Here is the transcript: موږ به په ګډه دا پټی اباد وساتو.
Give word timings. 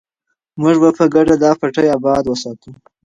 موږ 0.61 0.75
به 0.81 0.89
په 0.97 1.05
ګډه 1.13 1.35
دا 1.43 1.51
پټی 1.59 1.87
اباد 1.97 2.23
وساتو. 2.27 2.71